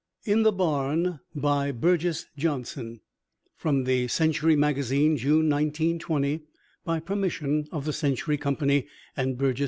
IN 0.25 0.41
THE 0.41 0.51
BARN 0.51 1.19
BY 1.35 1.73
BURGES 1.73 2.25
JOHNSON 2.35 3.01
From 3.55 3.83
the 3.83 4.07
Century 4.07 4.55
Magazine, 4.55 5.15
June, 5.15 5.47
1920. 5.47 6.41
By 6.83 6.99
permission 6.99 7.67
of 7.71 7.85
the 7.85 7.93
Century 7.93 8.37
Company 8.37 8.87
and 9.15 9.37
Burges 9.37 9.57
Johnson. 9.57 9.57